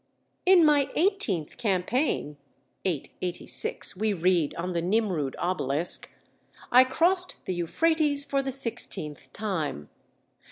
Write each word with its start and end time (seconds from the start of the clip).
"In 0.47 0.65
my 0.65 0.89
eighteenth 0.95 1.57
campaign" 1.57 2.37
(886), 2.85 3.95
we 3.95 4.13
read 4.13 4.55
on 4.55 4.71
the 4.71 4.81
Nimrud 4.81 5.35
obelisk, 5.37 6.09
"I 6.71 6.83
crossed 6.83 7.35
the 7.45 7.53
Euphrates 7.53 8.25
for 8.25 8.41
the 8.41 8.51
sixteenth 8.51 9.31
time. 9.31 9.89